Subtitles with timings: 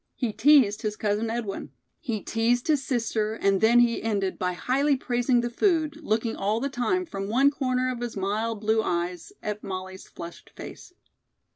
[0.15, 1.69] He teased his Cousin Edwin.
[1.99, 6.59] He teased his sister, and then he ended by highly praising the food, looking all
[6.59, 10.93] the time from one corner of his mild blue eyes at Molly's flushed face.